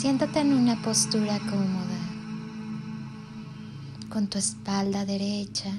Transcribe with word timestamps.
Siéntate 0.00 0.38
en 0.38 0.52
una 0.52 0.80
postura 0.80 1.40
cómoda, 1.40 1.98
con 4.08 4.28
tu 4.28 4.38
espalda 4.38 5.04
derecha 5.04 5.72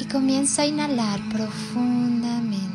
y 0.00 0.04
comienza 0.06 0.62
a 0.62 0.66
inhalar 0.66 1.20
profundamente. 1.28 2.67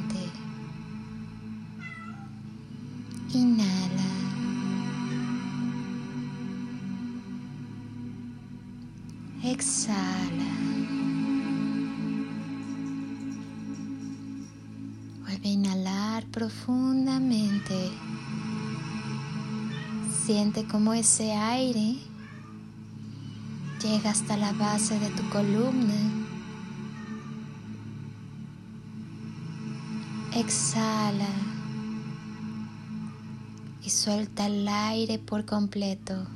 Siente 20.54 20.72
como 20.72 20.94
ese 20.94 21.32
aire 21.32 21.96
llega 23.82 24.12
hasta 24.12 24.38
la 24.38 24.52
base 24.54 25.00
de 25.00 25.10
tu 25.10 25.28
columna. 25.30 25.96
Exhala 30.36 31.30
y 33.84 33.90
suelta 33.90 34.46
el 34.46 34.68
aire 34.68 35.18
por 35.18 35.44
completo. 35.46 36.28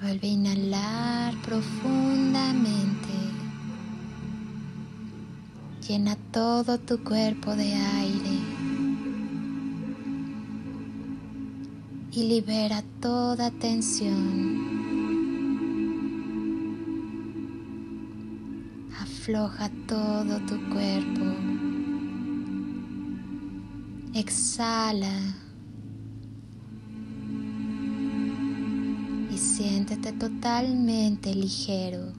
Vuelve 0.00 0.28
a 0.28 0.32
inhalar 0.32 1.34
profundamente. 1.42 3.12
Llena 5.86 6.16
todo 6.32 6.78
tu 6.78 7.04
cuerpo 7.04 7.54
de 7.56 7.74
aire. 7.74 8.53
Y 12.16 12.22
libera 12.28 12.84
toda 13.00 13.50
tensión. 13.50 14.70
Afloja 19.00 19.68
todo 19.88 20.38
tu 20.46 20.54
cuerpo. 20.70 21.24
Exhala. 24.14 25.34
Y 29.32 29.36
siéntete 29.36 30.12
totalmente 30.12 31.34
ligero. 31.34 32.12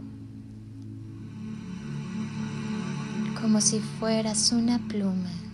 Como 3.42 3.62
si 3.62 3.80
fueras 3.80 4.52
una 4.52 4.78
pluma. 4.90 5.45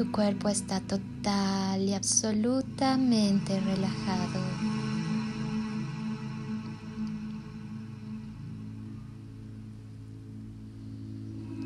Tu 0.00 0.10
cuerpo 0.10 0.48
está 0.48 0.80
total 0.80 1.82
y 1.82 1.92
absolutamente 1.92 3.60
relajado. 3.60 4.40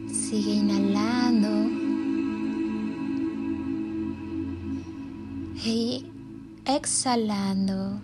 Sigue 0.08 0.54
inhalando 0.54 1.48
y 5.64 6.04
exhalando. 6.66 8.00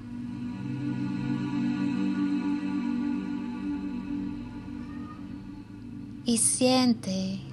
Y 6.25 6.39
siente, 6.39 7.50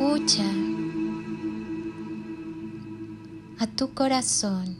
escucha 0.00 0.50
a 3.58 3.66
tu 3.66 3.92
corazón. 3.92 4.78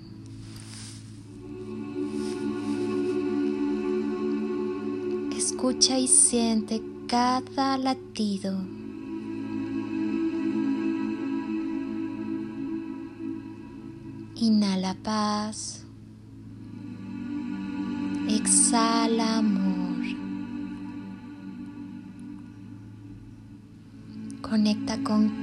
Escucha 5.37 5.99
y 5.99 6.09
siente 6.09 6.81
cada 7.07 7.77
latido. 7.77 8.57
Inhala 14.37 14.97
paz. 15.03 15.80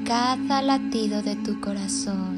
Cada 0.07 0.61
latido 0.61 1.21
de 1.21 1.35
tu 1.35 1.59
corazón. 1.59 2.37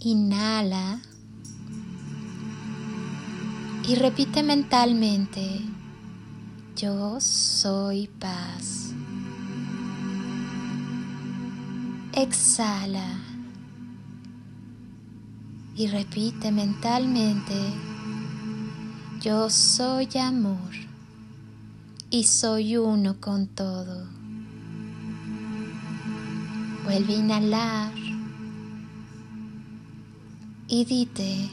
Inhala 0.00 0.98
y 3.86 3.94
repite 3.94 4.42
mentalmente, 4.42 5.60
yo 6.74 7.20
soy 7.20 8.08
paz. 8.18 8.94
Exhala 12.14 13.20
y 15.76 15.86
repite 15.86 16.50
mentalmente, 16.50 17.54
yo 19.20 19.48
soy 19.48 20.08
amor 20.18 20.91
y 22.12 22.24
soy 22.24 22.76
uno 22.76 23.18
con 23.20 23.46
todo. 23.46 24.06
Vuelve 26.84 27.14
a 27.14 27.16
inhalar 27.16 27.92
y 30.68 30.84
dite, 30.84 31.48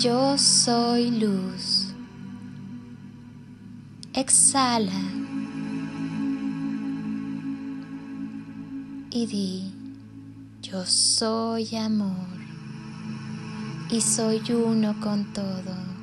yo 0.00 0.38
soy 0.38 1.10
luz. 1.10 1.92
Exhala 4.14 5.02
y 9.10 9.26
di, 9.26 9.72
yo 10.62 10.86
soy 10.86 11.76
amor 11.76 12.38
y 13.90 14.00
soy 14.00 14.40
uno 14.50 14.98
con 14.98 15.30
todo. 15.34 15.93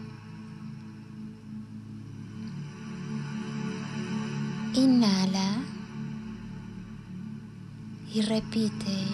Inhala 4.74 5.58
y 8.14 8.22
repite, 8.22 9.06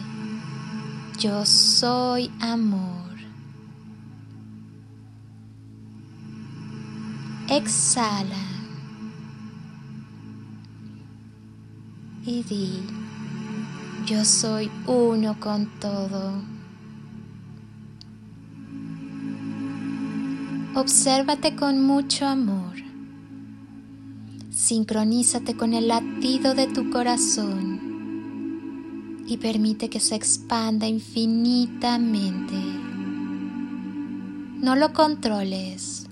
yo 1.18 1.44
soy 1.48 2.32
amor. 2.40 3.18
Exhala 7.50 8.46
y 12.24 12.44
di, 12.44 12.84
yo 14.06 14.24
soy 14.26 14.70
uno 14.86 15.40
con 15.40 15.66
todo. 15.80 16.44
Obsérvate 20.76 21.56
con 21.56 21.82
mucho 21.82 22.28
amor. 22.28 22.87
Sincronízate 24.58 25.56
con 25.56 25.76
el 25.76 25.88
latido 25.88 26.56
de 26.56 26.66
tu 26.66 26.90
corazón 26.90 27.80
y 29.28 29.38
permite 29.38 29.88
que 29.88 30.00
se 30.00 30.16
expanda 30.16 30.88
infinitamente. 30.88 32.56
No 34.60 34.76
lo 34.76 34.94
controles. 34.94 36.08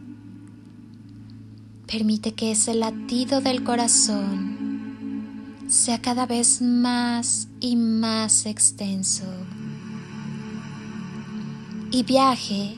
Permite 1.88 2.36
que 2.36 2.52
ese 2.52 2.76
latido 2.76 3.42
del 3.42 3.64
corazón 3.64 4.58
sea 5.68 6.00
cada 6.00 6.28
vez 6.28 6.62
más 6.62 7.48
y 7.60 7.76
más 7.76 8.46
extenso 8.46 9.26
y 11.90 12.04
viaje 12.04 12.76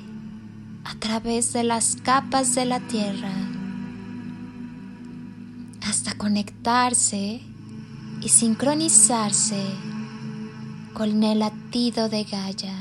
a 0.86 0.96
través 0.96 1.52
de 1.52 1.64
las 1.64 1.98
capas 1.98 2.56
de 2.56 2.64
la 2.64 2.80
tierra 2.80 3.46
hasta 5.88 6.18
conectarse 6.18 7.42
y 8.22 8.30
sincronizarse 8.30 9.63
con 10.94 11.24
el 11.24 11.39
latido 11.39 12.10
de 12.10 12.24
Gaia. 12.24 12.75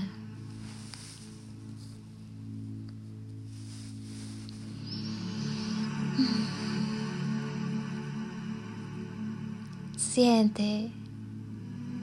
Siente 9.96 10.90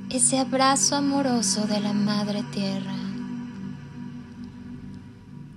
ese 0.09 0.39
abrazo 0.39 0.95
amoroso 0.95 1.65
de 1.65 1.79
la 1.79 1.93
Madre 1.93 2.43
Tierra. 2.53 3.03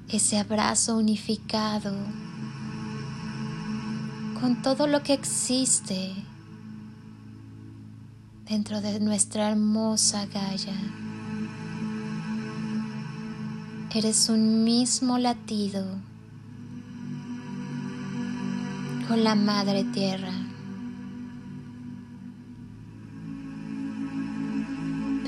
ese 0.09 0.39
abrazo 0.39 0.97
unificado 0.97 1.93
con 4.41 4.61
todo 4.61 4.87
lo 4.87 5.03
que 5.03 5.15
existe 5.15 6.13
dentro 8.49 8.81
de 8.81 9.01
nuestra 9.01 9.51
hermosa 9.51 10.27
Gaia. 10.27 10.77
Eres 13.95 14.29
un 14.29 14.65
mismo 14.65 15.17
latido 15.17 15.85
con 19.09 19.25
la 19.25 19.35
Madre 19.35 19.85
Tierra. 19.85 20.33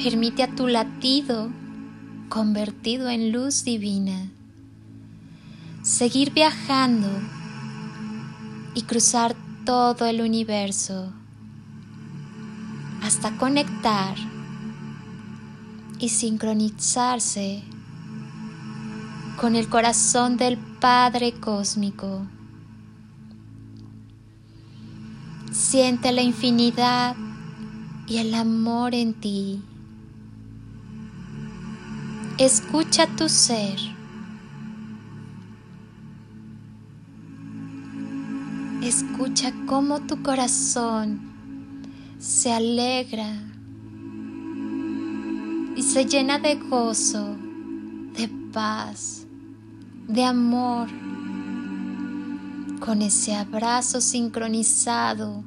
Permite 0.02 0.42
a 0.42 0.54
tu 0.54 0.66
latido 0.66 1.50
convertido 2.28 3.08
en 3.08 3.32
luz 3.32 3.64
divina 3.64 4.28
seguir 5.82 6.32
viajando 6.34 7.08
y 8.78 8.82
cruzar 8.82 9.34
todo 9.64 10.06
el 10.06 10.20
universo 10.20 11.12
hasta 13.02 13.36
conectar 13.36 14.14
y 15.98 16.08
sincronizarse 16.10 17.64
con 19.36 19.56
el 19.56 19.68
corazón 19.68 20.36
del 20.36 20.58
Padre 20.58 21.32
Cósmico. 21.32 22.28
Siente 25.50 26.12
la 26.12 26.22
infinidad 26.22 27.16
y 28.06 28.18
el 28.18 28.32
amor 28.32 28.94
en 28.94 29.12
ti. 29.14 29.60
Escucha 32.38 33.08
tu 33.16 33.28
ser. 33.28 33.97
Escucha 38.88 39.52
cómo 39.66 40.00
tu 40.00 40.22
corazón 40.22 41.20
se 42.18 42.50
alegra 42.50 43.34
y 45.76 45.82
se 45.82 46.06
llena 46.06 46.38
de 46.38 46.54
gozo, 46.54 47.36
de 48.16 48.30
paz, 48.50 49.26
de 50.06 50.24
amor, 50.24 50.88
con 52.80 53.02
ese 53.02 53.34
abrazo 53.34 54.00
sincronizado 54.00 55.44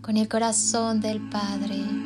con 0.00 0.16
el 0.16 0.28
corazón 0.28 1.00
del 1.00 1.28
Padre. 1.28 2.01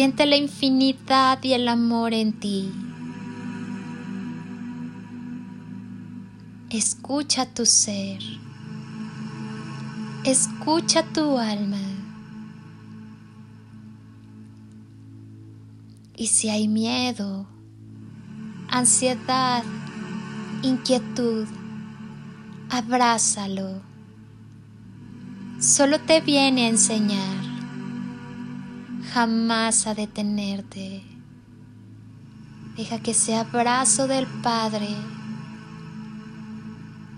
Siente 0.00 0.24
la 0.24 0.36
infinidad 0.36 1.42
y 1.42 1.52
el 1.52 1.68
amor 1.68 2.14
en 2.14 2.32
ti. 2.32 2.72
Escucha 6.70 7.44
tu 7.44 7.66
ser. 7.66 8.22
Escucha 10.24 11.02
tu 11.02 11.36
alma. 11.36 11.76
Y 16.16 16.28
si 16.28 16.48
hay 16.48 16.66
miedo, 16.66 17.46
ansiedad, 18.70 19.64
inquietud, 20.62 21.46
abrázalo. 22.70 23.82
Solo 25.58 26.00
te 26.00 26.22
viene 26.22 26.64
a 26.64 26.68
enseñar, 26.70 27.49
jamás 29.12 29.86
a 29.86 29.94
detenerte. 29.94 31.02
Deja 32.76 33.00
que 33.00 33.10
ese 33.10 33.34
abrazo 33.34 34.06
del 34.06 34.26
Padre 34.42 34.88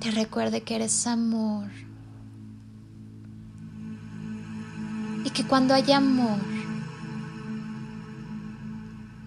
te 0.00 0.10
recuerde 0.10 0.62
que 0.62 0.76
eres 0.76 1.06
amor. 1.06 1.68
Y 5.24 5.30
que 5.30 5.44
cuando 5.44 5.74
hay 5.74 5.92
amor, 5.92 6.40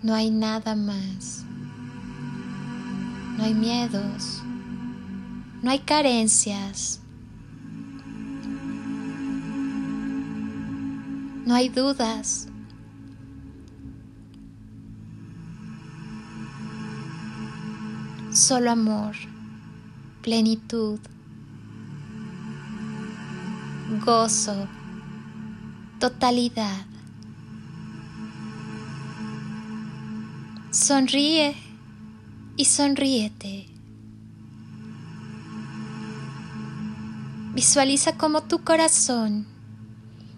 no 0.01 0.13
hay 0.13 0.29
nada 0.29 0.75
más. 0.75 1.45
No 3.37 3.43
hay 3.43 3.53
miedos. 3.53 4.41
No 5.61 5.71
hay 5.71 5.79
carencias. 5.79 7.01
No 11.45 11.53
hay 11.53 11.69
dudas. 11.69 12.49
Solo 18.35 18.69
amor 18.69 19.15
plenitud, 20.21 20.99
gozo, 24.05 24.67
totalidad. 26.01 26.85
Sonríe 30.69 31.55
y 32.57 32.65
sonríete. 32.65 33.67
Visualiza 37.53 38.17
cómo 38.17 38.43
tu 38.43 38.65
corazón 38.65 39.45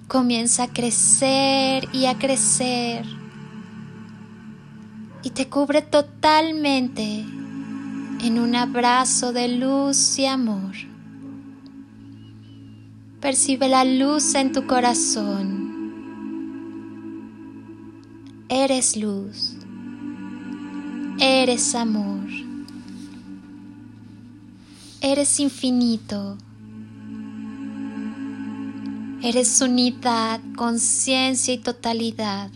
comienza 0.08 0.66
a 0.66 0.68
crecer 0.68 1.90
y 1.94 2.06
a 2.06 2.20
crecer 2.20 3.08
y 5.24 5.32
te 5.32 5.50
cubre 5.50 5.82
totalmente 5.82 7.26
en 8.22 8.40
un 8.40 8.56
abrazo 8.56 9.34
de 9.34 9.48
luz 9.48 10.18
y 10.20 10.26
amor. 10.26 10.74
Percibe 13.20 13.68
la 13.68 13.84
luz 13.84 14.36
en 14.36 14.52
tu 14.52 14.66
corazón. 14.68 15.68
Eres 18.50 18.96
luz. 18.96 19.58
Eres 21.20 21.76
amor. 21.76 22.28
Eres 25.02 25.40
infinito. 25.40 26.38
Eres 29.22 29.62
unidad, 29.62 30.40
conciencia 30.56 31.54
y 31.54 31.58
totalidad. 31.58 32.52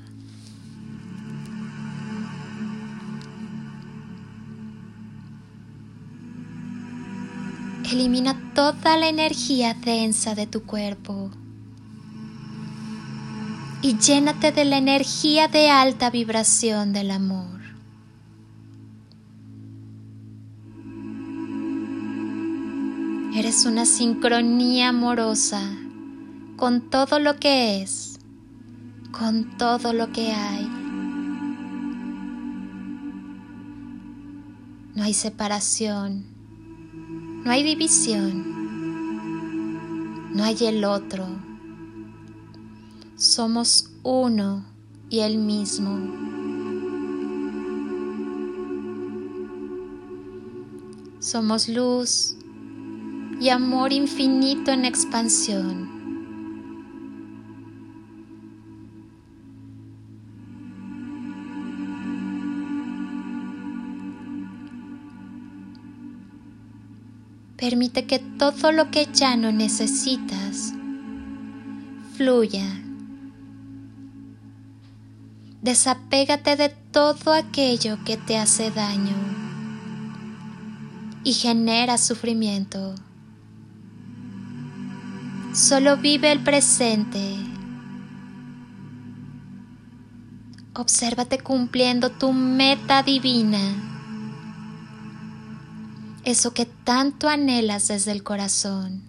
Elimina 7.91 8.53
toda 8.55 8.95
la 8.95 9.09
energía 9.09 9.73
densa 9.73 10.33
de 10.33 10.47
tu 10.47 10.63
cuerpo 10.63 11.29
y 13.81 13.97
llénate 13.97 14.53
de 14.53 14.63
la 14.63 14.77
energía 14.77 15.49
de 15.49 15.69
alta 15.69 16.09
vibración 16.09 16.93
del 16.93 17.11
amor. 17.11 17.59
Eres 23.35 23.65
una 23.65 23.85
sincronía 23.85 24.89
amorosa 24.89 25.61
con 26.55 26.89
todo 26.89 27.19
lo 27.19 27.35
que 27.37 27.81
es, 27.81 28.19
con 29.11 29.57
todo 29.57 29.91
lo 29.91 30.13
que 30.13 30.31
hay. 30.31 30.65
No 34.95 35.03
hay 35.03 35.13
separación, 35.13 36.30
no 37.43 37.51
hay 37.51 37.63
división. 37.63 38.51
No 40.33 40.43
hay 40.43 40.57
el 40.61 40.85
otro. 40.85 41.25
Somos 43.15 43.91
uno 44.03 44.63
y 45.09 45.19
el 45.19 45.37
mismo. 45.37 45.99
Somos 51.19 51.67
luz 51.67 52.35
y 53.39 53.49
amor 53.49 53.91
infinito 53.91 54.71
en 54.71 54.85
expansión. 54.85 55.90
Permite 67.61 68.07
que 68.07 68.17
todo 68.17 68.71
lo 68.71 68.89
que 68.89 69.07
ya 69.13 69.37
no 69.37 69.51
necesitas 69.51 70.73
fluya. 72.17 72.65
Desapégate 75.61 76.55
de 76.55 76.69
todo 76.69 77.33
aquello 77.33 78.03
que 78.03 78.17
te 78.17 78.39
hace 78.39 78.71
daño 78.71 79.15
y 81.23 81.33
genera 81.33 81.99
Obsérvate 90.73 91.37
cumpliendo 91.37 92.09
tu 92.09 92.33
meta 92.33 93.03
divina, 93.03 93.90
eso 96.23 96.53
que 96.53 96.65
tanto 96.65 97.27
anhelas 97.27 97.87
desde 97.87 98.11
el 98.11 98.23
corazón. 98.23 99.03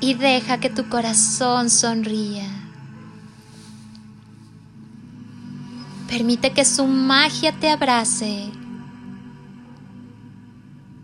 Y 0.00 0.14
deja 0.14 0.58
que 0.58 0.70
tu 0.70 0.88
corazón 0.88 1.70
sonría. 1.70 2.48
Permite 6.08 6.52
que 6.52 6.64
su 6.64 6.86
magia 6.86 7.52
te 7.58 7.70
abrace 7.70 8.50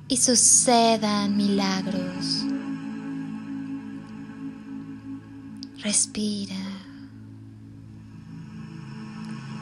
y 0.08 0.16
sucedan 0.16 1.36
milagros. 1.36 2.44
Respira 5.82 6.56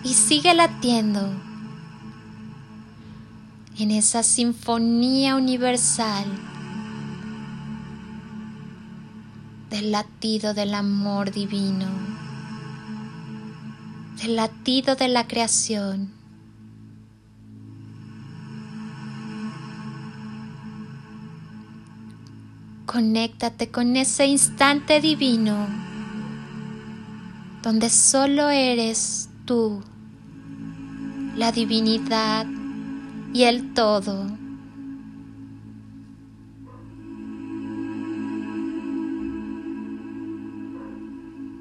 y 0.02 0.14
sigue 0.14 0.52
latiendo 0.54 1.47
en 3.78 3.92
esa 3.92 4.24
sinfonía 4.24 5.36
universal 5.36 6.26
del 9.70 9.92
latido 9.92 10.52
del 10.52 10.74
amor 10.74 11.30
divino, 11.30 11.86
del 14.20 14.34
latido 14.34 14.96
de 14.96 15.06
la 15.06 15.28
creación. 15.28 16.10
Conéctate 22.86 23.70
con 23.70 23.96
ese 23.96 24.26
instante 24.26 25.00
divino 25.00 25.68
donde 27.62 27.90
solo 27.90 28.48
eres 28.48 29.28
tú, 29.44 29.84
la 31.36 31.52
divinidad 31.52 32.46
y 33.32 33.44
el 33.44 33.74
todo. 33.74 34.26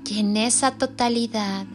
Y 0.10 0.20
en 0.20 0.38
esa 0.38 0.72
totalidad, 0.72 1.66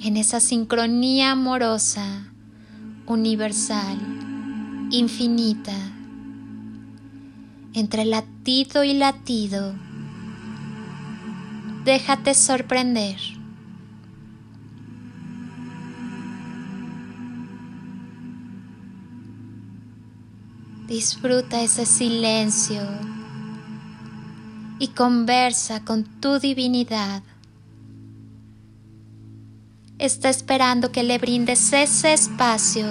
en 0.00 0.16
esa 0.16 0.38
sincronía 0.38 1.32
amorosa, 1.32 2.26
universal, 3.06 3.98
infinita, 4.90 5.74
entre 7.72 8.04
latido 8.04 8.84
y 8.84 8.94
latido, 8.94 9.74
déjate 11.84 12.34
sorprender. 12.34 13.41
Disfruta 20.92 21.62
ese 21.62 21.86
silencio 21.86 22.82
y 24.78 24.88
conversa 24.88 25.82
con 25.86 26.04
tu 26.04 26.38
divinidad. 26.38 27.22
Está 29.98 30.28
esperando 30.28 30.92
que 30.92 31.02
le 31.02 31.16
brindes 31.16 31.72
ese 31.72 32.12
espacio 32.12 32.84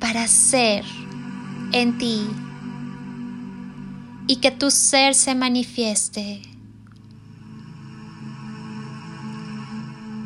para 0.00 0.28
ser 0.28 0.84
en 1.72 1.96
ti 1.96 2.26
y 4.26 4.36
que 4.36 4.50
tu 4.50 4.70
ser 4.70 5.14
se 5.14 5.34
manifieste 5.34 6.42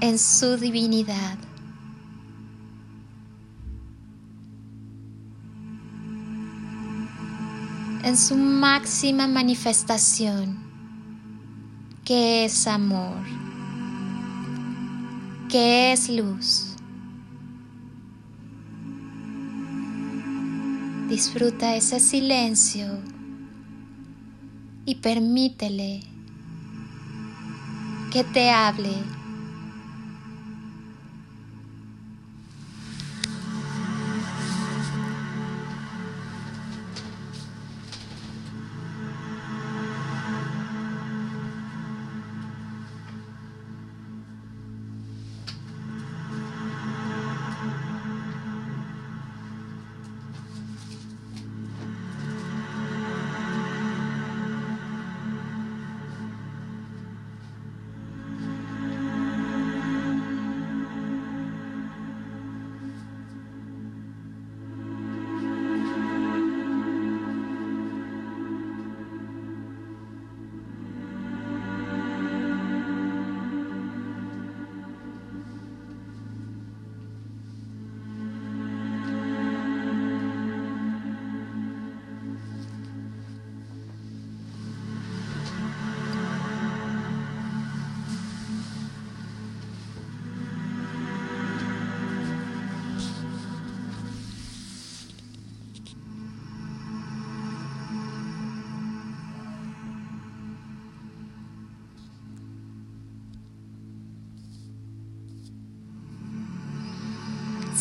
en 0.00 0.19
su 0.19 0.57
divinidad. 0.57 1.48
En 8.08 8.16
su 8.16 8.36
máxima 8.36 9.26
manifestación, 9.26 10.58
que 12.06 12.46
es 12.46 12.66
amor, 12.66 13.22
que 15.50 15.92
es 15.92 16.08
luz. 16.08 16.74
Disfruta 21.10 21.76
ese 21.76 22.00
silencio 22.00 22.98
y 24.86 24.94
permítele 24.94 26.00
que 28.10 28.24
te 28.24 28.50
hable 28.50 29.17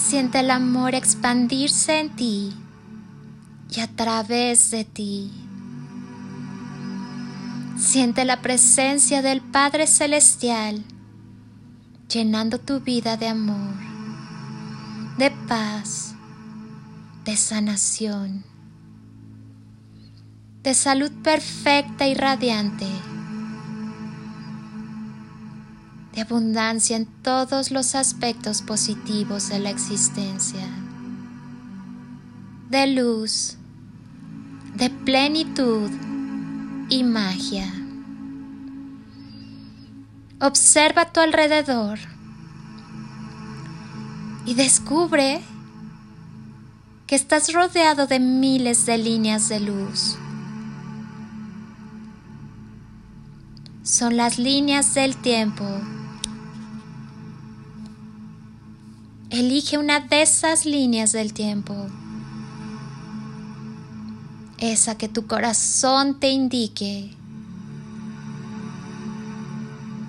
Siente 0.09 0.39
el 0.39 0.51
amor 0.51 0.95
expandirse 0.95 1.99
en 1.99 2.15
ti 2.15 2.53
y 3.69 3.81
a 3.81 3.87
través 3.87 4.71
de 4.71 4.85
ti. 4.85 5.29
Siente 7.77 8.23
la 8.23 8.41
presencia 8.41 9.21
del 9.21 9.41
Padre 9.41 9.85
Celestial 9.85 10.81
llenando 12.07 12.57
tu 12.57 12.79
vida 12.79 13.17
de 13.17 13.27
amor, 13.27 13.75
de 15.17 15.29
paz, 15.45 16.15
de 17.25 17.35
sanación, 17.35 18.45
de 20.63 20.73
salud 20.73 21.11
perfecta 21.21 22.07
y 22.07 22.13
radiante 22.13 22.87
de 26.17 26.23
abundancia 26.23 26.97
en 26.97 27.05
todos 27.05 27.69
los 27.69 27.93
aspectos 27.93 28.63
positivos 28.63 29.49
de 29.49 29.59
la 29.59 29.69
existencia, 29.69 30.67
de 32.71 32.87
luz, 32.87 33.55
de 34.73 34.89
plenitud 34.89 35.91
y 36.89 37.03
magia. 37.03 37.71
Observa 40.41 41.03
a 41.03 41.13
tu 41.13 41.19
alrededor 41.19 41.99
y 44.47 44.55
descubre 44.55 45.39
que 47.05 47.15
estás 47.15 47.53
rodeado 47.53 48.07
de 48.07 48.19
miles 48.19 48.87
de 48.87 48.97
líneas 48.97 49.49
de 49.49 49.59
luz. 49.59 50.17
Son 53.83 54.17
las 54.17 54.39
líneas 54.39 54.95
del 54.95 55.15
tiempo 55.15 55.63
Elige 59.29 59.77
una 59.77 59.99
de 59.99 60.21
esas 60.21 60.65
líneas 60.65 61.11
del 61.11 61.33
tiempo 61.33 61.75
esa 64.57 64.97
que 64.97 65.07
tu 65.07 65.27
corazón 65.27 66.19
te 66.19 66.29
indique 66.31 67.11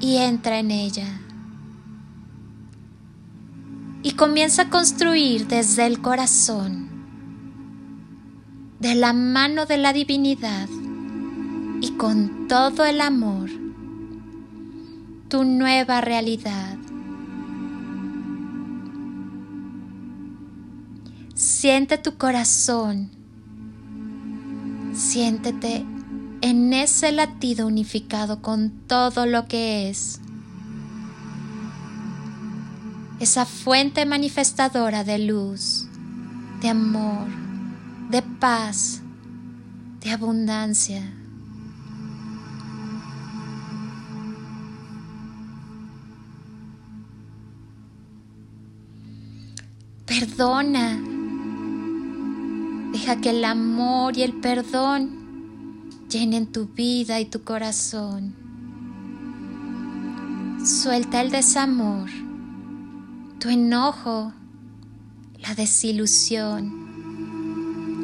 y 0.00 0.16
entra 0.16 0.58
en 0.58 0.70
ella. 0.70 1.20
Y 4.02 4.12
comienza 4.12 4.62
a 4.62 4.70
construir 4.70 5.48
desde 5.48 5.86
el 5.86 6.00
corazón, 6.00 6.88
de 8.80 8.94
la 8.94 9.12
mano 9.12 9.66
de 9.66 9.76
la 9.76 9.92
divinidad 9.92 10.68
y 11.80 11.90
con 11.92 12.46
todo 12.48 12.84
el 12.84 13.00
amor, 13.00 13.50
tu 15.28 15.44
nueva 15.44 16.00
realidad. 16.00 16.77
Siente 21.60 21.98
tu 21.98 22.16
corazón, 22.16 23.10
siéntete 24.94 25.84
en 26.40 26.72
ese 26.72 27.10
latido 27.10 27.66
unificado 27.66 28.40
con 28.40 28.70
todo 28.86 29.26
lo 29.26 29.48
que 29.48 29.90
es. 29.90 30.20
Esa 33.18 33.44
fuente 33.44 34.06
manifestadora 34.06 35.02
de 35.02 35.18
luz, 35.18 35.88
de 36.60 36.68
amor, 36.68 37.26
de 38.08 38.22
paz, 38.22 39.02
de 40.00 40.12
abundancia. 40.12 41.12
Perdona. 50.06 51.17
Deja 52.92 53.20
que 53.20 53.30
el 53.30 53.44
amor 53.44 54.16
y 54.16 54.22
el 54.22 54.34
perdón 54.34 55.10
llenen 56.08 56.46
tu 56.46 56.66
vida 56.66 57.20
y 57.20 57.26
tu 57.26 57.44
corazón. 57.44 58.34
Suelta 60.64 61.20
el 61.20 61.30
desamor, 61.30 62.08
tu 63.38 63.48
enojo, 63.48 64.32
la 65.40 65.54
desilusión, 65.54 66.88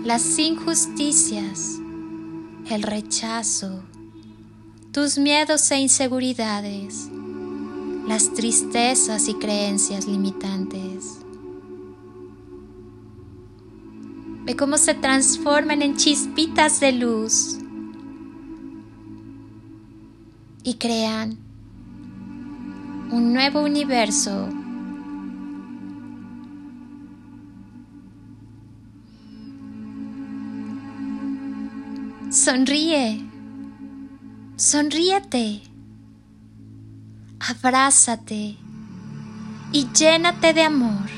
las 0.04 0.38
injusticias, 0.38 1.78
el 2.70 2.82
rechazo, 2.82 3.82
tus 4.92 5.18
miedos 5.18 5.70
e 5.70 5.78
inseguridades, 5.78 7.08
las 8.06 8.32
tristezas 8.34 9.28
y 9.28 9.34
creencias 9.34 10.06
limitantes. 10.06 11.13
Ve 14.44 14.56
cómo 14.56 14.76
se 14.76 14.92
transforman 14.92 15.80
en 15.80 15.96
chispitas 15.96 16.78
de 16.80 16.92
luz 16.92 17.58
y 20.62 20.74
crean 20.74 21.38
un 23.10 23.32
nuevo 23.32 23.62
universo. 23.62 24.48
Sonríe, 32.30 33.24
sonríete, 34.56 35.62
abrázate 37.38 38.56
y 39.72 39.88
llénate 39.92 40.52
de 40.52 40.62
amor. 40.62 41.13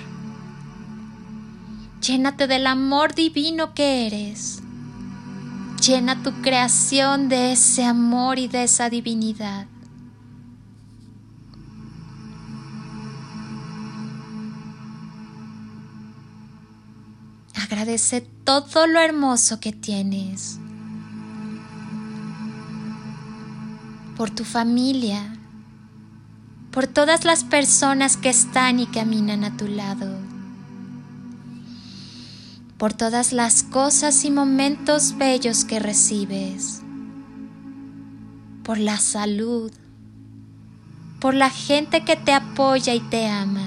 Llénate 2.06 2.46
del 2.46 2.68
amor 2.68 3.16
divino 3.16 3.74
que 3.74 4.06
eres. 4.06 4.62
Llena 5.84 6.22
tu 6.22 6.40
creación 6.40 7.28
de 7.28 7.50
ese 7.50 7.84
amor 7.84 8.38
y 8.38 8.46
de 8.46 8.62
esa 8.62 8.88
divinidad. 8.88 9.66
Agradece 17.60 18.20
todo 18.20 18.86
lo 18.86 19.00
hermoso 19.00 19.58
que 19.58 19.72
tienes. 19.72 20.60
Por 24.16 24.30
tu 24.30 24.44
familia, 24.44 25.36
por 26.70 26.86
todas 26.86 27.24
las 27.24 27.42
personas 27.42 28.16
que 28.16 28.28
están 28.28 28.78
y 28.78 28.86
caminan 28.86 29.42
a 29.42 29.56
tu 29.56 29.66
lado 29.66 30.25
por 32.78 32.92
todas 32.92 33.32
las 33.32 33.62
cosas 33.62 34.24
y 34.24 34.30
momentos 34.30 35.16
bellos 35.16 35.64
que 35.64 35.78
recibes, 35.78 36.82
por 38.64 38.78
la 38.78 38.98
salud, 38.98 39.72
por 41.20 41.34
la 41.34 41.48
gente 41.48 42.04
que 42.04 42.16
te 42.16 42.32
apoya 42.34 42.94
y 42.94 43.00
te 43.00 43.28
ama. 43.28 43.66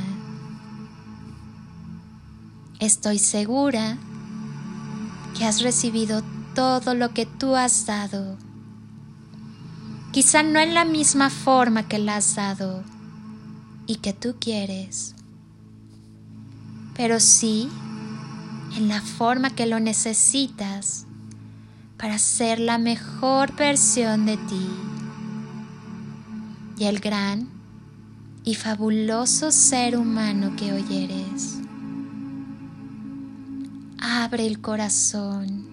Estoy 2.79 3.17
segura 3.17 3.97
que 5.37 5.45
has 5.45 5.61
recibido 5.61 6.23
todo 6.53 6.93
lo 6.93 7.13
que 7.13 7.25
tú 7.25 7.55
has 7.55 7.87
dado. 7.87 8.37
Quizá 10.11 10.43
no 10.43 10.59
en 10.59 10.73
la 10.73 10.85
misma 10.85 11.29
forma 11.29 11.87
que 11.87 11.97
la 11.97 12.17
has 12.17 12.35
dado 12.35 12.83
y 13.87 13.95
que 13.95 14.13
tú 14.13 14.35
quieres, 14.39 15.15
pero 16.95 17.19
sí 17.19 17.69
en 18.75 18.87
la 18.87 19.01
forma 19.01 19.49
que 19.51 19.65
lo 19.65 19.79
necesitas 19.79 21.05
para 21.97 22.17
ser 22.17 22.59
la 22.59 22.77
mejor 22.77 23.55
versión 23.55 24.25
de 24.25 24.37
ti 24.37 24.69
y 26.77 26.85
el 26.85 26.99
gran 26.99 27.49
y 28.45 28.55
fabuloso 28.55 29.51
ser 29.51 29.97
humano 29.97 30.55
que 30.55 30.71
hoy 30.71 30.85
eres. 30.89 31.59
Abre 33.99 34.47
el 34.47 34.61
corazón 34.61 35.67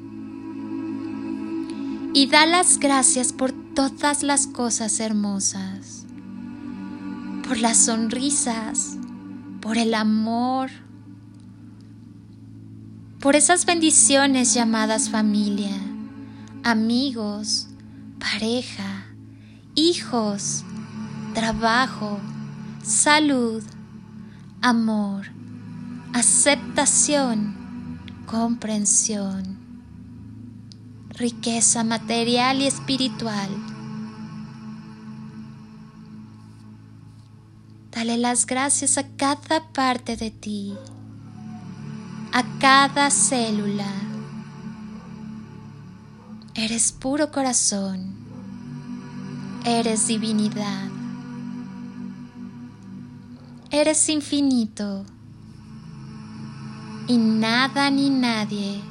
y 2.13 2.27
da 2.27 2.45
las 2.47 2.79
gracias 2.79 3.33
por 3.33 3.53
todas 3.53 4.23
las 4.23 4.47
cosas 4.47 4.99
hermosas, 5.01 6.07
por 7.47 7.59
las 7.59 7.77
sonrisas, 7.77 8.97
por 9.61 9.79
el 9.79 9.95
amor, 9.95 10.71
por 13.27 13.35
esas 13.35 13.67
bendiciones 13.67 14.55
llamadas 14.55 15.11
familia, 15.11 15.77
amigos, 16.62 17.67
pareja, 18.21 19.09
hijos, 19.75 20.62
trabajo, 21.35 22.21
salud, 22.85 23.65
amor, 24.62 25.27
aceptación, 26.12 27.99
comprensión, 28.27 29.59
riqueza 31.09 31.83
material 31.83 32.62
y 32.62 32.69
espiritual. 32.69 33.51
Dale 37.91 38.19
las 38.19 38.47
gracias 38.47 38.97
a 38.99 39.17
cada 39.17 39.73
parte 39.73 40.17
de 40.17 40.31
ti 40.31 40.77
a 42.37 42.44
cada 42.59 43.09
célula. 43.09 43.90
Eres 46.55 46.92
puro 46.92 47.31
corazón. 47.31 48.14
Eres 49.64 50.07
divinidad. 50.07 50.90
Eres 53.70 54.07
infinito. 54.11 55.07
Y 57.09 57.16
nada 57.16 57.88
ni 57.90 58.11
nadie 58.11 58.83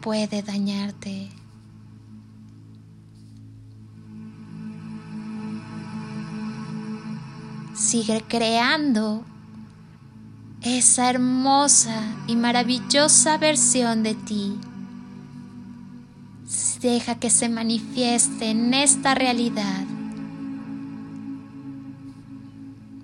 puede 0.00 0.44
dañarte. 0.44 1.28
Sigue 7.74 8.22
creando 8.28 9.24
esa 10.66 11.08
hermosa 11.08 12.02
y 12.26 12.34
maravillosa 12.34 13.38
versión 13.38 14.02
de 14.02 14.14
ti. 14.14 14.58
Deja 16.80 17.14
que 17.20 17.30
se 17.30 17.48
manifieste 17.48 18.50
en 18.50 18.74
esta 18.74 19.14
realidad. 19.14 19.84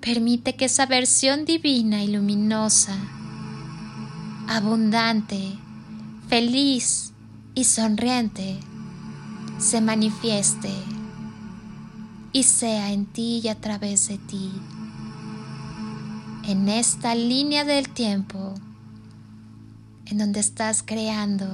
Permite 0.01 0.55
que 0.55 0.65
esa 0.65 0.85
versión 0.85 1.45
divina 1.45 2.03
y 2.03 2.09
luminosa, 2.09 2.95
abundante, 4.47 5.57
feliz 6.27 7.13
y 7.55 7.63
sonriente 7.63 8.59
se 9.57 9.79
manifieste 9.79 10.73
y 12.33 12.43
sea 12.43 12.91
en 12.91 13.05
ti 13.05 13.39
y 13.41 13.47
a 13.47 13.55
través 13.55 14.09
de 14.09 14.17
ti 14.17 14.51
en 16.45 16.67
esta 16.67 17.15
línea 17.15 17.63
del 17.63 17.89
tiempo 17.89 18.53
en 20.05 20.17
donde 20.17 20.39
estás 20.41 20.83
creando 20.83 21.47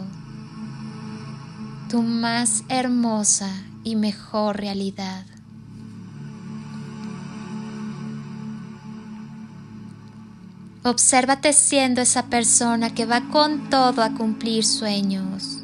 tu 1.90 2.02
más 2.02 2.64
hermosa 2.70 3.52
y 3.84 3.96
mejor 3.96 4.58
realidad. 4.58 5.26
Obsérvate 10.84 11.54
siendo 11.54 12.02
esa 12.02 12.28
persona 12.28 12.94
que 12.94 13.06
va 13.06 13.30
con 13.30 13.70
todo 13.70 14.02
a 14.02 14.14
cumplir 14.14 14.66
sueños, 14.66 15.64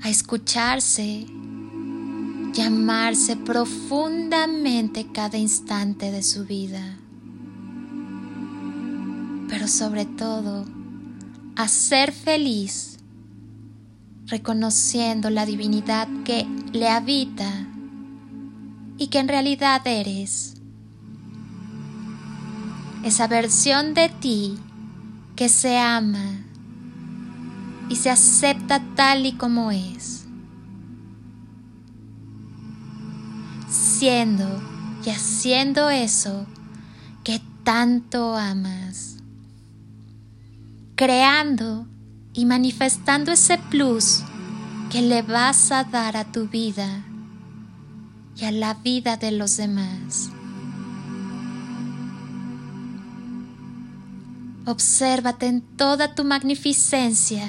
a 0.00 0.08
escucharse, 0.08 1.26
llamarse 2.52 3.36
profundamente 3.36 5.06
cada 5.12 5.38
instante 5.38 6.10
de 6.10 6.22
su 6.22 6.46
vida, 6.46 6.98
pero 9.48 9.68
sobre 9.68 10.04
todo 10.04 10.64
a 11.56 11.68
ser 11.68 12.12
feliz, 12.12 12.98
reconociendo 14.26 15.30
la 15.30 15.46
divinidad 15.46 16.08
que 16.24 16.46
le 16.72 16.88
habita 16.88 17.66
y 18.98 19.08
que 19.08 19.18
en 19.18 19.28
realidad 19.28 19.86
eres. 19.86 20.54
Esa 23.04 23.28
versión 23.28 23.94
de 23.94 24.08
ti 24.08 24.58
que 25.36 25.48
se 25.48 25.78
ama 25.78 26.40
y 27.88 27.96
se 27.96 28.10
acepta 28.10 28.82
tal 28.96 29.26
y 29.26 29.32
como 29.32 29.70
es, 29.70 30.26
siendo 33.68 34.60
y 35.04 35.10
haciendo 35.10 35.88
eso 35.88 36.46
que 37.22 37.40
tanto 37.62 38.36
amas, 38.36 39.15
creando 40.96 41.86
y 42.32 42.46
manifestando 42.46 43.30
ese 43.30 43.58
plus 43.58 44.22
que 44.90 45.02
le 45.02 45.20
vas 45.22 45.70
a 45.70 45.84
dar 45.84 46.16
a 46.16 46.24
tu 46.24 46.48
vida 46.48 47.04
y 48.34 48.44
a 48.44 48.50
la 48.50 48.74
vida 48.74 49.16
de 49.16 49.30
los 49.30 49.58
demás. 49.58 50.30
Obsérvate 54.64 55.46
en 55.46 55.60
toda 55.60 56.14
tu 56.14 56.24
magnificencia. 56.24 57.46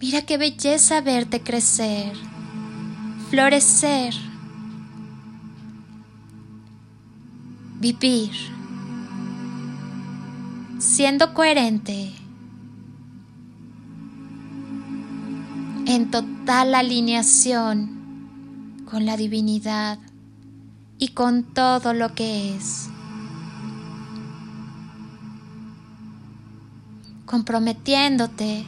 Mira 0.00 0.22
qué 0.22 0.38
belleza 0.38 1.00
verte 1.00 1.42
crecer, 1.42 2.12
florecer, 3.30 4.27
vivir, 7.80 8.32
siendo 10.78 11.34
coherente, 11.34 12.12
en 15.86 16.10
total 16.10 16.74
alineación 16.74 18.82
con 18.90 19.06
la 19.06 19.16
divinidad 19.16 19.98
y 20.98 21.08
con 21.08 21.44
todo 21.44 21.94
lo 21.94 22.14
que 22.14 22.56
es. 22.56 22.90
comprometiéndote 27.28 28.64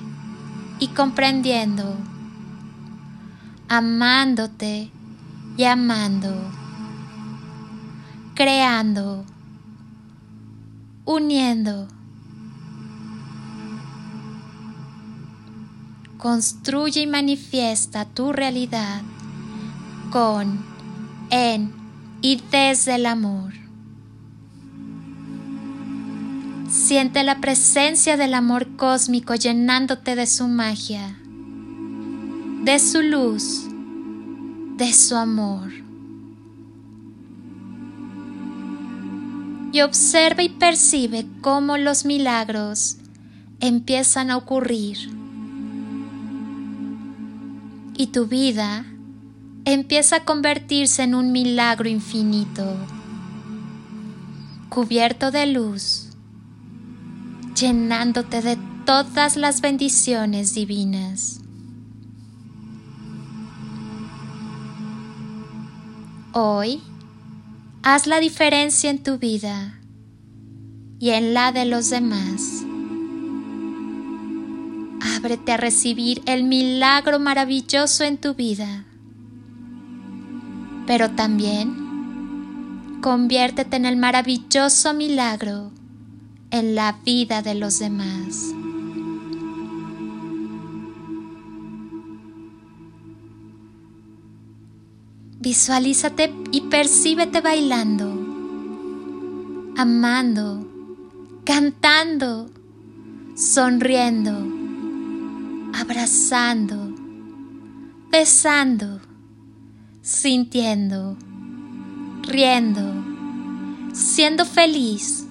y 0.78 0.88
comprendiendo, 0.88 1.96
amándote 3.68 4.90
y 5.56 5.64
amando, 5.64 6.34
creando, 8.40 9.26
uniendo. 11.04 11.86
Construye 16.16 17.02
y 17.02 17.06
manifiesta 17.06 18.06
tu 18.06 18.32
realidad 18.32 19.02
con, 20.10 20.64
en 21.28 21.70
y 22.22 22.40
desde 22.50 22.94
el 22.94 23.04
amor. 23.04 23.52
Siente 26.70 27.22
la 27.24 27.42
presencia 27.42 28.16
del 28.16 28.32
amor 28.32 28.74
cósmico 28.76 29.34
llenándote 29.34 30.16
de 30.16 30.26
su 30.26 30.48
magia, 30.48 31.14
de 32.64 32.78
su 32.78 33.02
luz, 33.02 33.66
de 34.78 34.94
su 34.94 35.14
amor. 35.16 35.79
Y 39.72 39.82
observa 39.82 40.42
y 40.42 40.48
percibe 40.48 41.26
cómo 41.40 41.76
los 41.76 42.04
milagros 42.04 42.96
empiezan 43.60 44.30
a 44.30 44.36
ocurrir. 44.36 44.98
Y 47.96 48.08
tu 48.08 48.26
vida 48.26 48.84
empieza 49.64 50.16
a 50.16 50.24
convertirse 50.24 51.02
en 51.02 51.14
un 51.14 51.32
milagro 51.32 51.88
infinito, 51.88 52.64
cubierto 54.68 55.30
de 55.30 55.46
luz, 55.46 56.08
llenándote 57.54 58.42
de 58.42 58.58
todas 58.86 59.36
las 59.36 59.60
bendiciones 59.60 60.54
divinas. 60.54 61.40
Hoy, 66.32 66.80
haz 67.82 68.06
la 68.06 68.20
diferencia 68.20 68.90
en 68.90 69.02
tu 69.02 69.18
vida 69.18 69.80
y 70.98 71.10
en 71.10 71.34
la 71.34 71.52
de 71.52 71.64
los 71.64 71.90
demás. 71.90 72.64
Ábrete 75.16 75.52
a 75.52 75.56
recibir 75.56 76.22
el 76.26 76.44
milagro 76.44 77.18
maravilloso 77.18 78.04
en 78.04 78.18
tu 78.18 78.34
vida 78.34 78.86
pero 80.90 81.08
también 81.12 82.98
conviértete 83.00 83.76
en 83.76 83.84
el 83.84 83.96
maravilloso 83.96 84.92
milagro 84.92 85.70
en 86.50 86.74
la 86.74 86.98
vida 87.04 87.42
de 87.42 87.54
los 87.54 87.78
demás. 87.78 88.52
Visualízate 95.40 96.32
y 96.52 96.60
percíbete 96.62 97.40
bailando, 97.40 98.06
amando, 99.76 100.64
cantando, 101.44 102.48
sonriendo, 103.34 104.32
abrazando, 105.74 106.94
besando 108.10 109.00
sintiendo, 110.02 111.16
riendo, 112.22 112.82
siendo 113.92 114.44
feliz. 114.44 115.26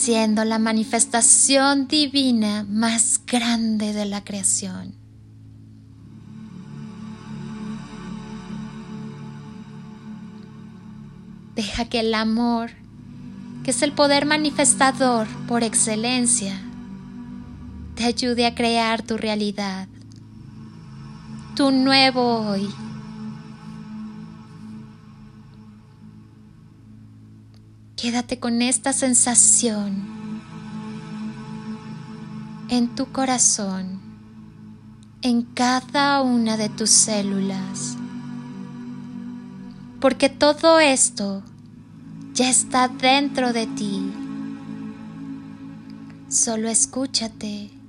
Siendo 0.00 0.44
la 0.46 0.58
manifestación 0.58 1.86
divina 1.86 2.64
más 2.66 3.20
grande 3.26 3.92
de 3.92 4.06
la 4.06 4.24
creación. 4.24 4.94
Deja 11.54 11.84
que 11.84 12.00
el 12.00 12.14
amor, 12.14 12.70
que 13.62 13.72
es 13.72 13.82
el 13.82 13.92
poder 13.92 14.24
manifestador 14.24 15.28
por 15.46 15.62
excelencia, 15.62 16.58
te 17.94 18.04
ayude 18.04 18.46
a 18.46 18.54
crear 18.54 19.02
tu 19.02 19.18
realidad, 19.18 19.86
tu 21.54 21.70
nuevo 21.72 22.48
hoy. 22.48 22.66
Quédate 28.00 28.38
con 28.38 28.62
esta 28.62 28.92
sensación 28.92 30.40
en 32.68 32.94
tu 32.94 33.12
corazón, 33.12 34.00
en 35.22 35.42
cada 35.42 36.22
una 36.22 36.56
de 36.56 36.68
tus 36.68 36.90
células, 36.90 37.96
porque 40.00 40.28
todo 40.28 40.78
esto 40.80 41.42
ya 42.32 42.48
está 42.48 42.88
dentro 42.88 43.52
de 43.52 43.66
ti. 43.66 44.12
Solo 46.28 46.68
escúchate 46.68 47.80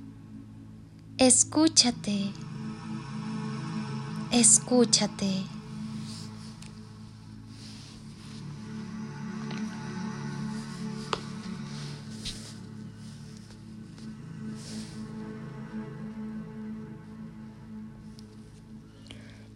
Escúchate. 1.18 2.32
Escúchate. 4.32 5.51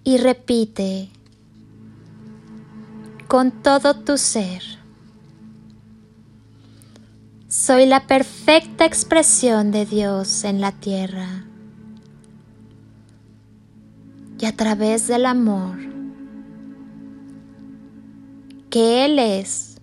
Y 0.06 0.18
repite, 0.18 1.08
con 3.26 3.50
todo 3.50 3.94
tu 3.94 4.16
ser. 4.18 4.62
Soy 7.48 7.86
la 7.86 8.06
perfecta 8.06 8.84
expresión 8.84 9.72
de 9.72 9.84
Dios 9.84 10.44
en 10.44 10.60
la 10.60 10.70
tierra. 10.70 11.44
Y 14.38 14.46
a 14.46 14.56
través 14.56 15.08
del 15.08 15.26
amor 15.26 15.76
que 18.70 19.06
Él 19.06 19.18
es 19.18 19.78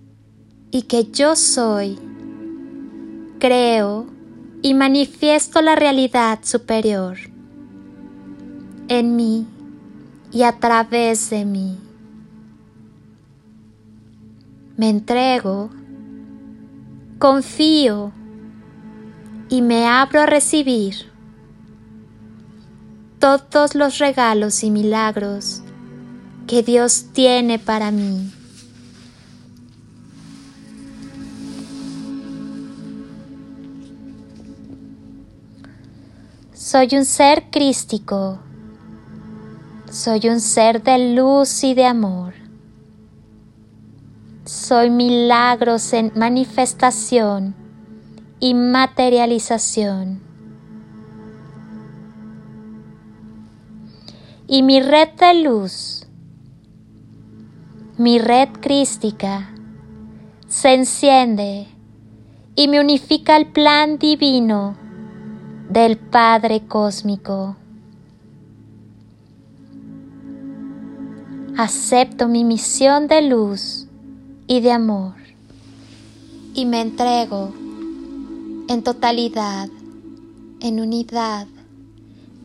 y 0.72 0.84
que 0.84 1.12
yo 1.12 1.36
soy, 1.36 2.00
creo 3.40 4.08
y 4.62 4.74
manifiesto 4.74 5.62
la 5.62 5.76
realidad 5.76 6.40
superior 6.44 7.18
en 8.88 9.18
mí 9.18 9.48
y 10.34 10.44
a 10.44 10.54
través 10.54 11.30
de 11.30 11.46
mí. 11.46 11.78
Me 14.76 14.90
entrego, 14.90 15.70
confío 17.20 18.12
y 19.48 19.62
me 19.62 19.86
abro 19.86 20.22
a 20.22 20.26
recibir 20.26 21.12
todos 23.20 23.76
los 23.76 24.00
regalos 24.00 24.64
y 24.64 24.72
milagros 24.72 25.62
que 26.48 26.64
Dios 26.64 27.06
tiene 27.14 27.60
para 27.60 27.92
mí. 27.92 28.32
Soy 36.54 36.90
un 36.94 37.06
ser 37.06 37.52
crístico. 37.52 38.40
Soy 39.94 40.28
un 40.28 40.40
ser 40.40 40.82
de 40.82 41.14
luz 41.14 41.64
y 41.64 41.76
de 41.76 41.86
amor. 41.86 42.34
Soy 44.44 44.90
milagros 44.90 45.94
en 45.94 46.12
manifestación 46.16 47.54
y 48.40 48.56
materialización. 48.56 50.20
Y 54.48 54.64
mi 54.64 54.82
red 54.82 55.10
de 55.10 55.44
luz, 55.44 56.08
mi 57.96 58.18
red 58.18 58.50
crística, 58.62 59.52
se 60.48 60.74
enciende 60.74 61.68
y 62.56 62.68
me 62.68 62.80
unifica 62.80 63.36
al 63.36 63.52
plan 63.52 64.00
divino 64.00 64.76
del 65.70 66.00
Padre 66.00 66.66
Cósmico. 66.66 67.58
Acepto 71.56 72.28
mi 72.28 72.44
misión 72.44 73.08
de 73.08 73.22
luz 73.22 73.86
y 74.48 74.62
de 74.62 74.72
amor 74.72 75.14
y 76.56 76.66
me 76.66 76.82
entrego 76.82 77.54
en 78.68 78.82
totalidad, 78.84 79.70
en 80.62 80.80
unidad, 80.80 81.46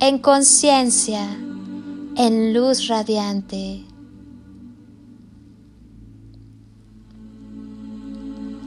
en 0.01 0.19
conciencia, 0.19 1.27
en 2.17 2.53
luz 2.53 2.89
radiante. 2.89 3.85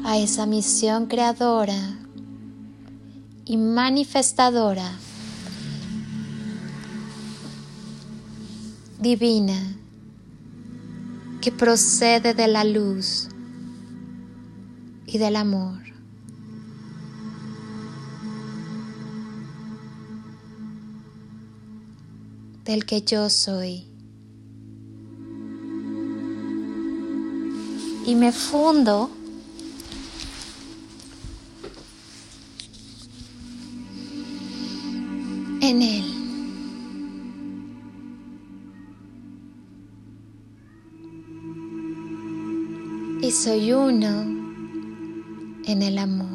a 0.04 0.18
esa 0.18 0.48
misión 0.48 1.06
creadora 1.06 2.00
y 3.46 3.56
manifestadora 3.56 4.92
divina 9.00 9.81
que 11.42 11.52
procede 11.52 12.34
de 12.34 12.48
la 12.48 12.64
luz 12.64 13.30
y 15.06 15.18
del 15.18 15.36
amor. 15.36 15.82
del 22.66 22.86
que 22.86 23.02
yo 23.02 23.30
soy. 23.30 23.86
Y 28.06 28.16
me 28.16 28.32
fundo 28.32 29.10
en 35.62 35.82
Él. 35.82 36.11
Soy 43.44 43.74
uno 43.74 44.22
en 45.66 45.82
el 45.82 45.98
amor. 45.98 46.31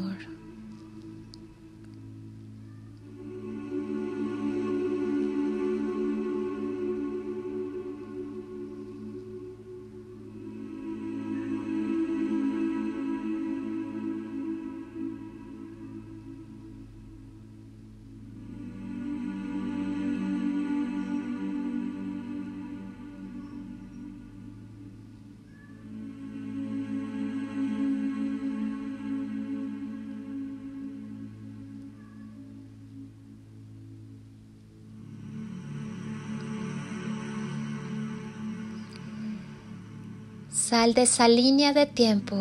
Sal 40.68 40.94
de 40.94 41.02
esa 41.02 41.28
línea 41.28 41.72
de 41.72 41.86
tiempo 41.86 42.34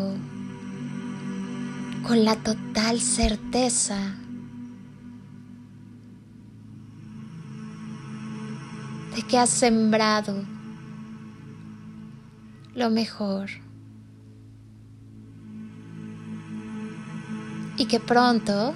con 2.04 2.24
la 2.24 2.34
total 2.34 3.00
certeza 3.00 4.16
de 9.14 9.22
que 9.22 9.38
has 9.38 9.50
sembrado 9.50 10.44
lo 12.74 12.90
mejor 12.90 13.48
y 17.76 17.86
que 17.86 18.00
pronto 18.00 18.74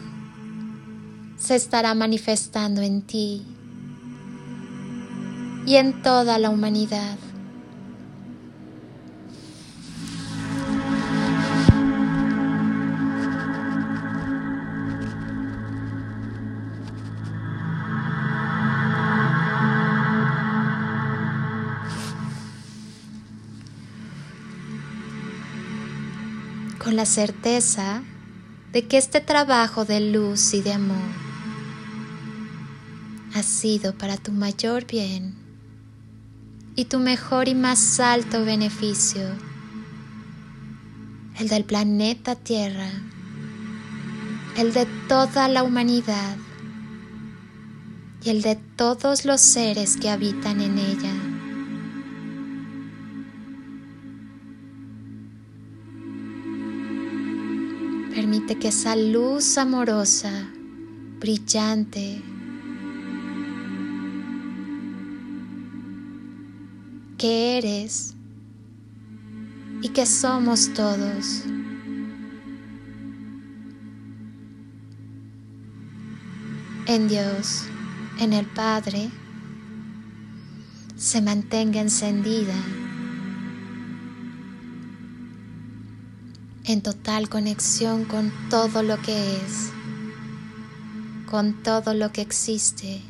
se 1.38 1.56
estará 1.56 1.94
manifestando 1.94 2.82
en 2.82 3.02
ti 3.02 3.44
y 5.66 5.74
en 5.74 6.02
toda 6.02 6.38
la 6.38 6.50
humanidad. 6.50 7.18
La 27.00 27.06
certeza 27.06 28.02
de 28.74 28.86
que 28.86 28.98
este 28.98 29.22
trabajo 29.22 29.86
de 29.86 30.12
luz 30.12 30.52
y 30.52 30.60
de 30.60 30.74
amor 30.74 31.10
ha 33.34 33.42
sido 33.42 33.96
para 33.96 34.18
tu 34.18 34.32
mayor 34.32 34.86
bien 34.86 35.34
y 36.76 36.84
tu 36.84 36.98
mejor 36.98 37.48
y 37.48 37.54
más 37.54 38.00
alto 38.00 38.44
beneficio, 38.44 39.22
el 41.38 41.48
del 41.48 41.64
planeta 41.64 42.34
Tierra, 42.34 42.90
el 44.58 44.74
de 44.74 44.84
toda 45.08 45.48
la 45.48 45.62
humanidad 45.62 46.36
y 48.22 48.28
el 48.28 48.42
de 48.42 48.56
todos 48.76 49.24
los 49.24 49.40
seres 49.40 49.96
que 49.96 50.10
habitan 50.10 50.60
en 50.60 50.76
ella. 50.76 51.19
Que 58.58 58.68
esa 58.68 58.94
luz 58.94 59.56
amorosa, 59.56 60.50
brillante, 61.18 62.20
que 67.16 67.56
eres 67.56 68.14
y 69.80 69.88
que 69.88 70.04
somos 70.04 70.74
todos, 70.74 71.44
en 76.86 77.08
Dios, 77.08 77.64
en 78.18 78.34
el 78.34 78.44
Padre, 78.44 79.08
se 80.96 81.22
mantenga 81.22 81.80
encendida 81.80 82.79
en 86.72 86.82
total 86.82 87.28
conexión 87.28 88.04
con 88.04 88.32
todo 88.48 88.84
lo 88.84 89.02
que 89.02 89.36
es, 89.36 89.72
con 91.28 91.64
todo 91.64 91.94
lo 91.94 92.12
que 92.12 92.20
existe, 92.20 93.02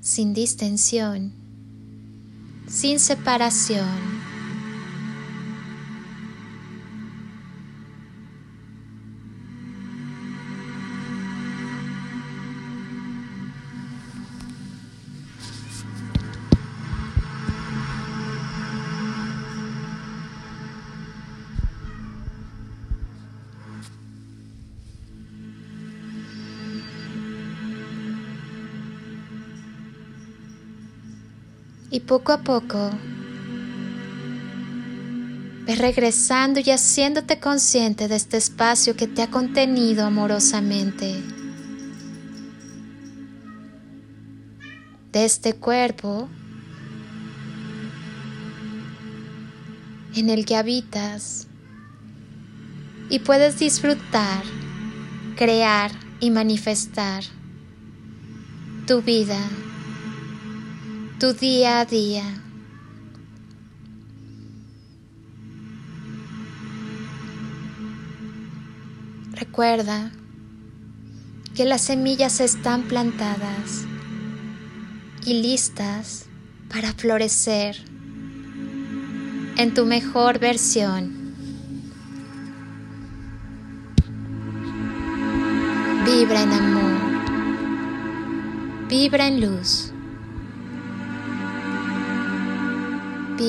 sin 0.00 0.32
distensión, 0.32 1.32
sin 2.66 3.00
separación. 3.00 4.09
Poco 32.10 32.32
a 32.32 32.38
poco 32.38 32.90
ves 35.64 35.78
regresando 35.78 36.58
y 36.58 36.72
haciéndote 36.72 37.38
consciente 37.38 38.08
de 38.08 38.16
este 38.16 38.36
espacio 38.36 38.96
que 38.96 39.06
te 39.06 39.22
ha 39.22 39.30
contenido 39.30 40.04
amorosamente. 40.04 41.22
De 45.12 45.24
este 45.24 45.54
cuerpo 45.54 46.28
en 50.16 50.30
el 50.30 50.44
que 50.44 50.56
habitas 50.56 51.46
y 53.08 53.20
puedes 53.20 53.56
disfrutar, 53.60 54.42
crear 55.36 55.92
y 56.18 56.30
manifestar 56.30 57.22
tu 58.88 59.00
vida 59.00 59.38
tu 61.20 61.34
día 61.34 61.80
a 61.80 61.84
día. 61.84 62.24
Recuerda 69.32 70.12
que 71.54 71.66
las 71.66 71.82
semillas 71.82 72.40
están 72.40 72.84
plantadas 72.84 73.84
y 75.26 75.42
listas 75.42 76.24
para 76.72 76.94
florecer 76.94 77.76
en 79.58 79.74
tu 79.74 79.84
mejor 79.84 80.38
versión. 80.38 81.34
Vibra 86.06 86.42
en 86.44 86.52
amor, 86.52 86.98
vibra 88.88 89.26
en 89.28 89.42
luz. 89.42 89.89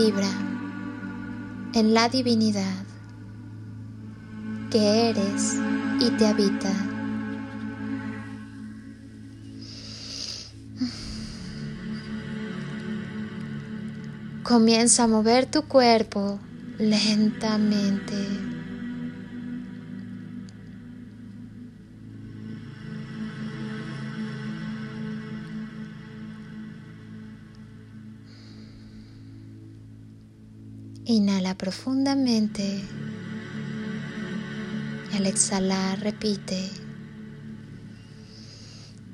Vibra 0.03 0.29
en 1.73 1.93
la 1.93 2.09
divinidad 2.09 2.85
que 4.71 5.09
eres 5.09 5.57
y 5.99 6.09
te 6.17 6.25
habita. 6.25 6.73
Comienza 14.41 15.03
a 15.03 15.07
mover 15.07 15.45
tu 15.45 15.63
cuerpo 15.63 16.39
lentamente. 16.79 18.50
Inhala 31.11 31.55
profundamente. 31.57 32.81
Y 35.11 35.17
al 35.17 35.25
exhalar 35.25 35.99
repite, 35.99 36.69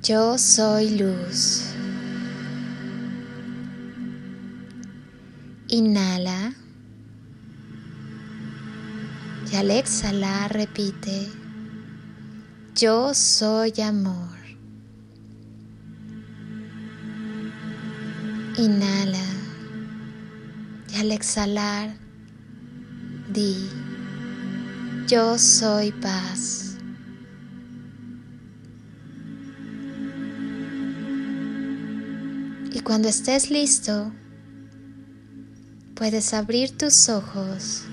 yo 0.00 0.38
soy 0.38 0.96
luz. 0.96 1.64
Inhala. 5.66 6.54
Y 9.50 9.56
al 9.56 9.72
exhalar 9.72 10.52
repite, 10.52 11.26
yo 12.76 13.12
soy 13.12 13.72
amor. 13.80 14.38
Inhala 18.56 19.37
al 20.96 21.12
exhalar, 21.12 21.96
di, 23.32 23.68
yo 25.06 25.38
soy 25.38 25.92
paz. 25.92 26.76
Y 32.72 32.80
cuando 32.80 33.08
estés 33.08 33.50
listo, 33.50 34.12
puedes 35.94 36.32
abrir 36.34 36.76
tus 36.76 37.08
ojos 37.08 37.84